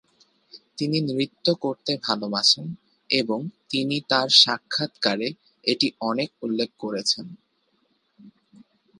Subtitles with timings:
[0.77, 2.67] তিনি নৃত্য করতে ভালবাসেন
[3.09, 3.39] এবং
[3.69, 5.27] তিনি তার সাক্ষাৎকারে
[5.65, 7.25] এটি অনেক উল্লেখ করেছেন।